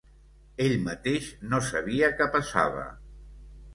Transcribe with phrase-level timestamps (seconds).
[0.67, 2.87] Ell mateix no sabia què passava.